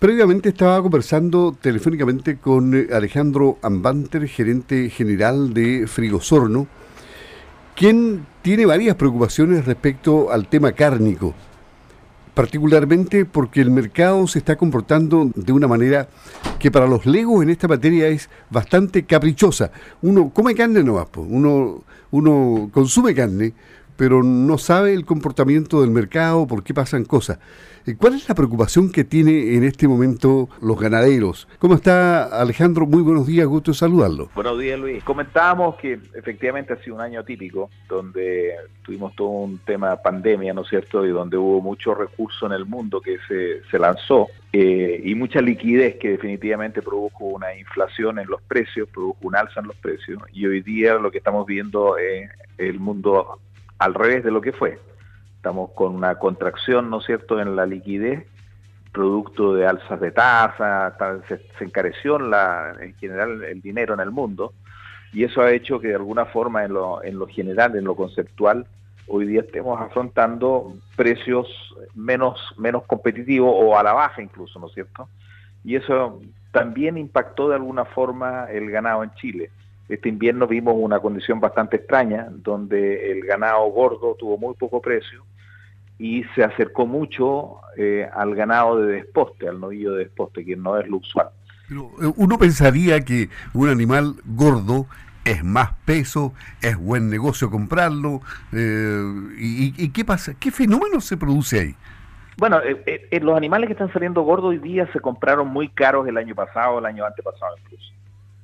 [0.00, 6.66] Previamente estaba conversando telefónicamente con eh, Alejandro Ambanter, gerente general de Frigosorno,
[7.76, 11.34] quien tiene varias preocupaciones respecto al tema cárnico,
[12.32, 16.08] particularmente porque el mercado se está comportando de una manera
[16.58, 19.70] que para los legos en esta materia es bastante caprichosa.
[20.00, 23.52] Uno come carne no uno, uno consume carne,
[24.00, 27.38] pero no sabe el comportamiento del mercado, por qué pasan cosas.
[27.86, 31.46] Eh, ¿Cuál es la preocupación que tiene en este momento los ganaderos?
[31.58, 32.86] ¿Cómo está Alejandro?
[32.86, 34.30] Muy buenos días, gusto saludarlo.
[34.34, 35.04] Buenos días, Luis.
[35.04, 40.54] Comentábamos que efectivamente ha sido un año típico, donde tuvimos todo un tema de pandemia,
[40.54, 41.04] ¿no es cierto?
[41.04, 45.42] Y donde hubo mucho recurso en el mundo que se, se lanzó eh, y mucha
[45.42, 50.22] liquidez que definitivamente produjo una inflación en los precios, produjo un alza en los precios.
[50.32, 53.38] Y hoy día lo que estamos viendo es el mundo
[53.80, 54.78] al revés de lo que fue.
[55.36, 58.26] Estamos con una contracción, ¿no es cierto?, en la liquidez,
[58.92, 64.52] producto de alzas de tasa, se, encareció la, en general el dinero en el mundo,
[65.12, 67.96] y eso ha hecho que de alguna forma en lo, en lo general, en lo
[67.96, 68.66] conceptual,
[69.08, 71.48] hoy día estemos afrontando precios
[71.94, 75.08] menos, menos competitivos o a la baja incluso, ¿no es cierto?
[75.64, 76.20] Y eso
[76.52, 79.50] también impactó de alguna forma el ganado en Chile.
[79.90, 85.24] Este invierno vimos una condición bastante extraña, donde el ganado gordo tuvo muy poco precio
[85.98, 90.78] y se acercó mucho eh, al ganado de desposte, al novillo de desposte, que no
[90.78, 91.30] es lo usual.
[91.68, 94.86] Pero eh, uno pensaría que un animal gordo
[95.24, 98.20] es más peso, es buen negocio comprarlo.
[98.52, 99.02] Eh,
[99.38, 100.34] y, qué pasa?
[100.38, 101.74] ¿Qué fenómeno se produce ahí?
[102.38, 102.60] Bueno,
[103.20, 106.78] los animales que están saliendo gordos hoy día se compraron muy caros el año pasado,
[106.78, 107.92] el año antepasado incluso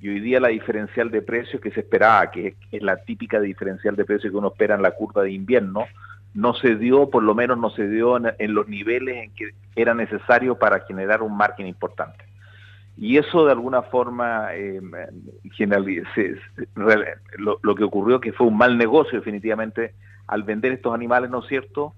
[0.00, 3.96] y hoy día la diferencial de precios que se esperaba, que es, la típica diferencial
[3.96, 5.86] de precios que uno espera en la curva de invierno,
[6.34, 9.94] no se dio, por lo menos no se dio en, los niveles en que era
[9.94, 12.24] necesario para generar un margen importante.
[12.98, 14.80] Y eso de alguna forma, eh,
[17.36, 19.94] lo, que ocurrió que fue un mal negocio definitivamente
[20.26, 21.94] al vender estos animales, ¿no es cierto?,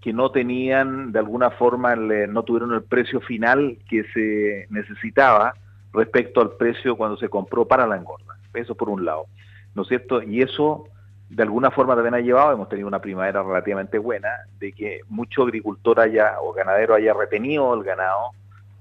[0.00, 5.54] que no tenían, de alguna forma, no tuvieron el precio final que se necesitaba
[5.96, 8.36] respecto al precio cuando se compró para la engorda.
[8.54, 9.26] Eso por un lado,
[9.74, 10.22] ¿no es cierto?
[10.22, 10.84] Y eso
[11.28, 15.42] de alguna forma también ha llevado, hemos tenido una primavera relativamente buena, de que mucho
[15.42, 18.30] agricultor haya o ganadero haya retenido el ganado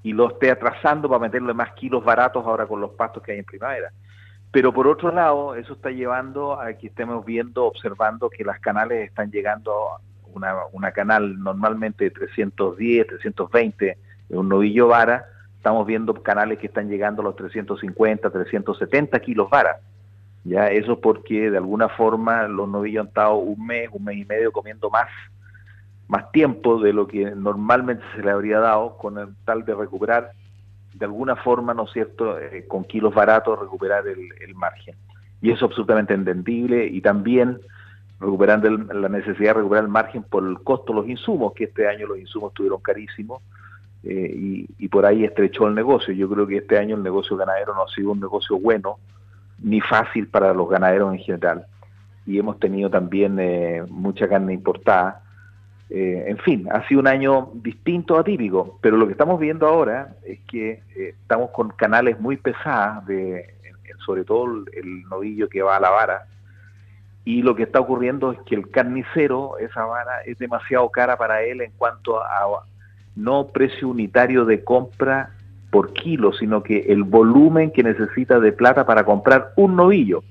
[0.03, 3.39] y lo esté atrasando para meterle más kilos baratos ahora con los pastos que hay
[3.39, 3.91] en primavera.
[4.51, 9.09] Pero por otro lado, eso está llevando a que estemos viendo, observando que las canales
[9.09, 9.99] están llegando,
[10.33, 13.97] una, una canal normalmente de 310, 320,
[14.29, 15.25] un novillo vara,
[15.65, 19.79] estamos viendo canales que están llegando a los 350, 370 kilos vara.
[20.43, 24.25] Ya, eso porque de alguna forma los novillos han estado un mes, un mes y
[24.25, 25.07] medio comiendo más,
[26.07, 30.33] más tiempo de lo que normalmente se le habría dado con el tal de recuperar
[30.93, 34.93] de alguna forma, ¿no es cierto?, eh, con kilos baratos recuperar el, el, margen.
[35.41, 37.59] Y eso es absolutamente entendible y también
[38.19, 41.87] recuperando la necesidad de recuperar el margen por el costo de los insumos, que este
[41.87, 43.41] año los insumos estuvieron carísimos
[44.05, 46.13] eh, y, por ahí estrechó el negocio.
[46.13, 48.97] Yo creo que este año el negocio ganadero no ha sido un negocio bueno
[49.59, 51.66] ni fácil para los ganaderos en general.
[52.25, 55.23] Y hemos tenido también eh, mucha carne importada.
[55.89, 60.16] Eh, en fin, ha sido un año distinto, atípico, pero lo que estamos viendo ahora
[60.23, 63.53] es que estamos con canales muy pesadas, de,
[64.05, 66.25] sobre todo el novillo que va a la vara,
[67.25, 71.41] y lo que está ocurriendo es que el carnicero, esa vara, es demasiado cara para
[71.41, 72.63] él en cuanto a,
[73.15, 75.31] no precio unitario de compra
[75.69, 80.23] por kilo, sino que el volumen que necesita de plata para comprar un novillo.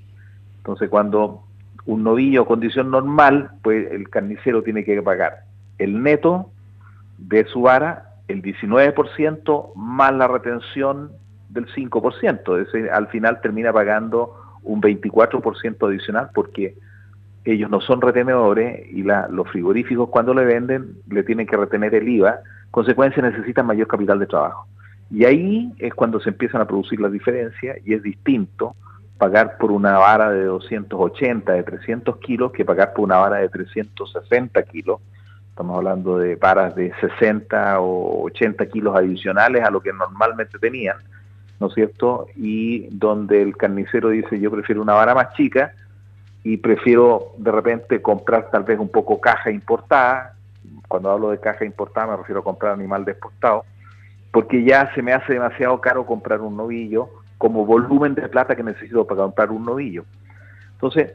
[0.59, 1.43] Entonces, cuando
[1.87, 5.44] un novillo condición normal, pues el carnicero tiene que pagar
[5.78, 6.50] el neto
[7.19, 11.12] de su vara, el 19% más la retención
[11.50, 12.62] del 5%.
[12.62, 16.75] Ese, al final termina pagando un 24% adicional porque
[17.44, 22.09] ellos no son retenedores y los frigoríficos cuando le venden le tienen que retener el
[22.09, 22.41] IVA
[22.75, 24.67] consecuencia necesitan mayor capital de trabajo.
[25.09, 28.75] Y ahí es cuando se empiezan a producir las diferencias y es distinto
[29.17, 33.49] pagar por una vara de 280, de 300 kilos, que pagar por una vara de
[33.49, 34.99] 360 kilos.
[35.50, 40.97] Estamos hablando de varas de 60 o 80 kilos adicionales a lo que normalmente tenían,
[41.61, 42.26] ¿no es cierto?
[42.35, 45.75] Y donde el carnicero dice, yo prefiero una vara más chica
[46.43, 50.34] y prefiero de repente comprar tal vez un poco caja importada,
[50.88, 53.64] cuando hablo de caja importada me refiero a comprar animal desportado,
[54.32, 57.08] porque ya se me hace demasiado caro comprar un novillo
[57.38, 60.05] como volumen de plata que necesito para comprar un novillo.
[60.72, 61.12] Entonces,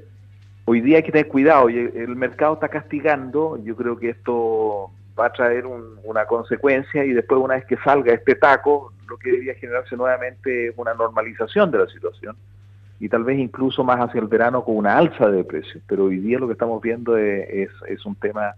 [0.66, 5.28] hoy día hay que tener cuidado, el mercado está castigando, yo creo que esto va
[5.28, 9.56] a traer una consecuencia y después una vez que salga este taco, lo que debería
[9.56, 12.36] generarse nuevamente es una normalización de la situación
[13.00, 15.82] y tal vez incluso más hacia el verano con una alza de precios.
[15.88, 18.54] Pero hoy día lo que estamos viendo es, es, un tema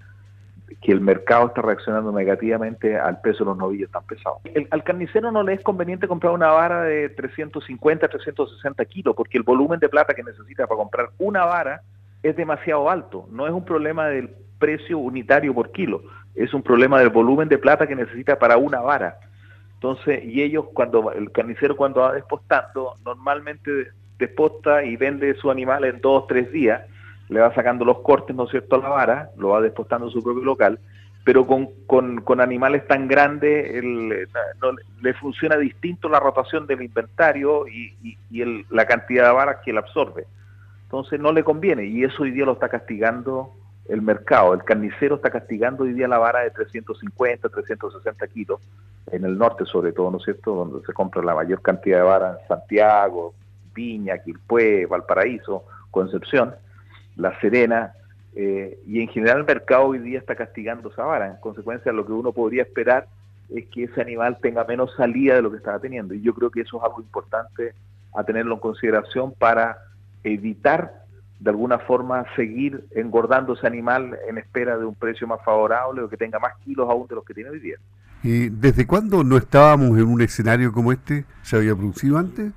[0.81, 4.39] que el mercado está reaccionando negativamente al peso de los novillos tan pesados.
[4.53, 9.37] El, al carnicero no le es conveniente comprar una vara de 350, 360 kilos, porque
[9.37, 11.81] el volumen de plata que necesita para comprar una vara
[12.23, 13.27] es demasiado alto.
[13.31, 14.29] No es un problema del
[14.59, 16.03] precio unitario por kilo,
[16.35, 19.17] es un problema del volumen de plata que necesita para una vara.
[19.73, 23.87] Entonces, y ellos cuando el carnicero cuando va despostando, normalmente
[24.19, 26.83] desposta y vende su animal en dos, tres días,
[27.29, 30.13] le va sacando los cortes, ¿no es cierto?, a la vara, lo va despostando en
[30.13, 30.79] su propio local,
[31.23, 34.27] pero con, con, animales tan grandes el,
[34.61, 34.71] no,
[35.01, 39.71] le funciona distinto la rotación del inventario y, y, el, la cantidad de varas que
[39.71, 40.25] él absorbe.
[40.83, 43.53] Entonces no le conviene y eso hoy día lo está castigando
[43.87, 44.53] el mercado.
[44.53, 48.59] El carnicero está castigando hoy día la vara de 350, 360 kilos,
[49.11, 52.03] en el norte sobre todo, ¿no es cierto?, donde se compra la mayor cantidad de
[52.03, 53.33] varas en Santiago,
[53.73, 56.55] Viña, Quilpué, Valparaíso, Concepción,
[57.15, 57.93] La Serena,
[58.33, 61.27] eh, y en general el mercado hoy día está castigando esa vara.
[61.27, 63.07] En consecuencia, lo que uno podría esperar
[63.49, 66.13] es que ese animal tenga menos salida de lo que estaba teniendo.
[66.13, 67.73] Y yo creo que eso es algo importante
[68.13, 69.77] a tenerlo en consideración para
[70.23, 71.01] evitar
[71.39, 76.09] de alguna forma seguir engordando ese animal en espera de un precio más favorable o
[76.09, 77.77] que tenga más kilos aún de los que tiene hoy día.
[78.23, 81.25] ¿Y desde cuándo no estábamos en un escenario como este?
[81.41, 82.53] ¿Se había producido antes?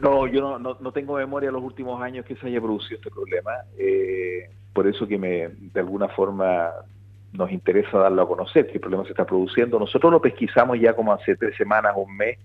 [0.00, 3.10] No, yo no, no, tengo memoria de los últimos años que se haya producido este
[3.10, 3.52] problema.
[3.76, 6.70] Eh, por eso que me, de alguna forma
[7.32, 9.78] nos interesa darlo a conocer, que el problema se está produciendo.
[9.78, 12.38] Nosotros lo pesquisamos ya como hace tres semanas, un mes,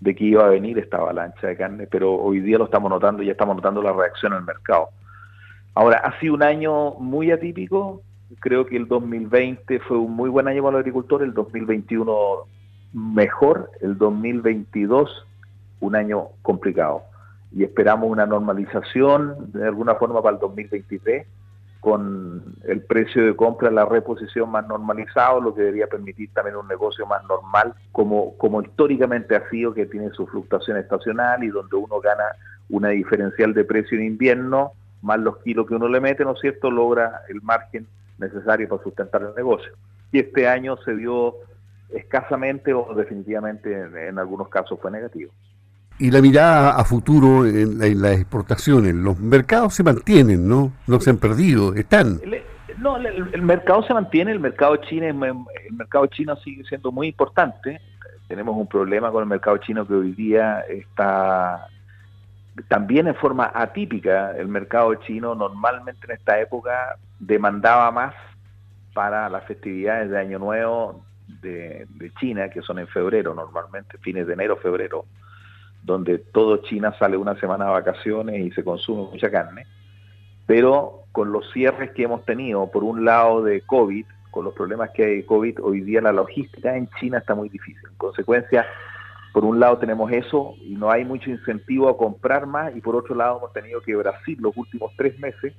[0.00, 3.22] de que iba a venir esta avalancha de carne, pero hoy día lo estamos notando,
[3.22, 4.88] y ya estamos notando la reacción al mercado.
[5.74, 8.02] Ahora, ha sido un año muy atípico,
[8.40, 12.16] creo que el 2020 fue un muy buen año para los agricultores, el 2021
[12.92, 15.26] mejor, el 2022
[15.80, 17.02] un año complicado.
[17.52, 21.26] Y esperamos una normalización de alguna forma para el 2023
[21.80, 26.68] con el precio de compra, la reposición más normalizado, lo que debería permitir también un
[26.68, 31.76] negocio más normal, como, como históricamente ha sido, que tiene su fluctuación estacional y donde
[31.76, 32.24] uno gana
[32.68, 36.40] una diferencial de precio en invierno, más los kilos que uno le mete, ¿no es
[36.40, 37.86] cierto?, logra el margen
[38.18, 39.72] necesario para sustentar el negocio.
[40.12, 41.36] Y este año se dio
[41.88, 43.72] escasamente o definitivamente
[44.06, 45.32] en algunos casos fue negativo
[46.00, 48.94] y la mirada a futuro en, las exportaciones.
[48.94, 50.72] Los mercados se mantienen, ¿no?
[50.86, 52.20] No se han perdido, están.
[52.78, 57.82] No, el, mercado se mantiene, el mercado chino, el mercado chino sigue siendo muy importante.
[58.28, 61.66] Tenemos un problema con el mercado chino que hoy día está
[62.68, 64.34] también en forma atípica.
[64.34, 68.14] El mercado chino normalmente en esta época demandaba más
[68.94, 71.04] para las festividades de Año Nuevo
[71.42, 75.04] de, de China, que son en febrero normalmente, fines de enero, febrero
[75.90, 79.66] donde todo China sale una semana de vacaciones y se consume mucha carne,
[80.46, 84.90] pero con los cierres que hemos tenido, por un lado de COVID, con los problemas
[84.90, 87.82] que hay de COVID, hoy día la logística en China está muy difícil.
[87.90, 88.64] En consecuencia,
[89.32, 92.96] por un lado tenemos eso y no hay mucho incentivo a comprar más, y por
[92.96, 95.52] otro lado hemos tenido que Brasil los últimos tres meses,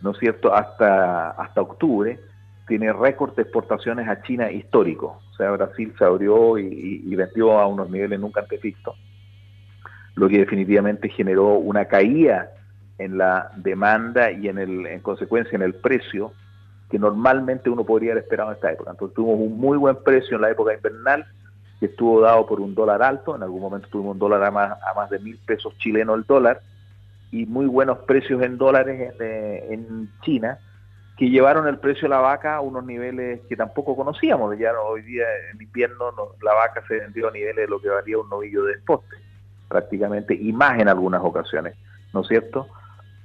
[0.00, 2.18] ¿no es cierto?, hasta, hasta octubre,
[2.68, 5.20] tiene récord de exportaciones a China histórico.
[5.32, 8.94] O sea, Brasil se abrió y, vendió a unos niveles nunca antes vistos,
[10.14, 12.50] lo que definitivamente generó una caída
[12.98, 16.32] en la demanda y en, el, en consecuencia en el precio
[16.90, 18.90] que normalmente uno podría haber esperado en esta época.
[18.90, 21.26] Entonces tuvimos un muy buen precio en la época invernal,
[21.80, 24.78] que estuvo dado por un dólar alto, en algún momento tuvimos un dólar a más,
[24.82, 26.60] a más de mil pesos chilenos el dólar,
[27.30, 30.58] y muy buenos precios en dólares en, eh, en China,
[31.18, 34.56] que llevaron el precio de la vaca a unos niveles que tampoco conocíamos.
[34.56, 38.18] Ya hoy día en invierno la vaca se vendió a niveles de lo que valía
[38.18, 39.16] un novillo de desposte,
[39.68, 41.74] prácticamente, y más en algunas ocasiones,
[42.14, 42.68] ¿no es cierto?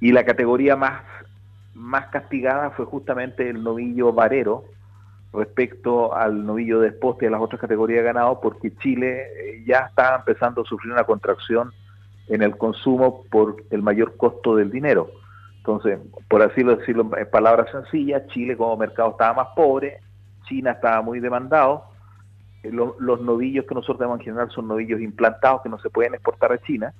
[0.00, 1.02] Y la categoría más,
[1.74, 4.64] más castigada fue justamente el novillo varero
[5.32, 9.86] respecto al novillo de desposte y a las otras categorías ganado, porque Chile eh, ya
[9.88, 11.72] estaba empezando a sufrir una contracción
[12.26, 15.08] en el consumo por el mayor costo del dinero
[15.64, 19.98] entonces, por así decirlo en palabras sencillas, Chile como mercado estaba más pobre,
[20.46, 21.86] China estaba muy demandado,
[22.62, 26.12] eh, los, novillos que nosotros tenemos en general son novillos implantados que no se pueden
[26.12, 26.92] exportar a China,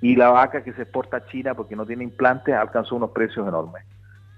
[0.00, 3.48] y la vaca que se exporta a China porque no tiene implantes alcanzó unos precios
[3.48, 3.84] enormes.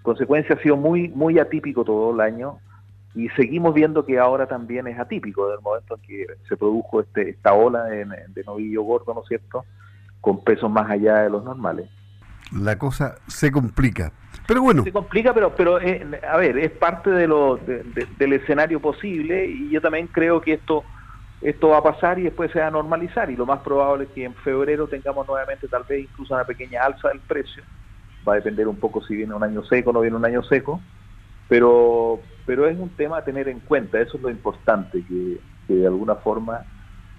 [0.01, 2.61] consecuencia ha sido muy, muy atípico todo el año
[3.15, 7.29] y seguimos viendo que ahora también es atípico del momento en que se produjo este,
[7.29, 9.67] esta ola de, de novillo gordo, ¿no es cierto?,
[10.23, 11.91] con pesos más allá de los normales
[12.53, 14.13] la cosa se complica.
[14.47, 14.83] Pero bueno.
[14.83, 19.71] Se complica, pero, pero eh, a ver, es parte de lo, del escenario posible y
[19.71, 20.85] yo también creo que esto
[21.41, 24.11] esto va a pasar y después se va a normalizar y lo más probable es
[24.11, 27.63] que en febrero tengamos nuevamente tal vez incluso una pequeña alza del precio.
[28.27, 30.43] Va a depender un poco si viene un año seco o no viene un año
[30.43, 30.81] seco,
[31.49, 35.39] pero, pero es un tema a tener en cuenta, eso es lo importante, que,
[35.73, 36.65] de alguna forma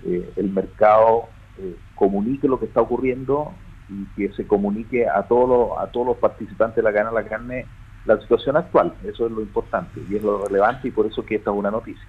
[0.06, 3.54] eh, el mercado eh, comunique lo que está ocurriendo
[3.90, 7.24] y que se comunique a todos los, a todos los participantes de la cadena de
[7.24, 7.66] la carne
[8.06, 11.36] la situación actual, eso es lo importante y es lo relevante y por eso que
[11.36, 12.04] esta es una noticia.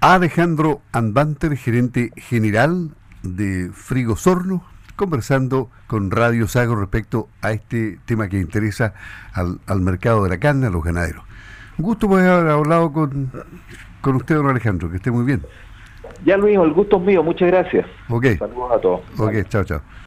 [0.00, 2.90] Alejandro Anbanter, gerente general
[3.22, 4.64] de Frigo Sorno,
[4.96, 8.94] conversando con Radio Sago respecto a este tema que interesa
[9.32, 11.24] al, al mercado de la carne, a los ganaderos.
[11.78, 13.30] Un gusto poder haber hablado con,
[14.00, 15.42] con usted, don Alejandro, que esté muy bien.
[16.24, 17.86] Ya Luis, el gusto es mío, muchas gracias.
[18.08, 18.26] Ok.
[18.38, 19.00] Saludos a todos.
[19.18, 19.80] Ok, chao, chao.